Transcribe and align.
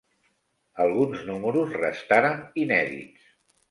Alguns 0.85 1.23
números 1.29 1.79
restaren 1.85 2.43
inèdits. 2.67 3.35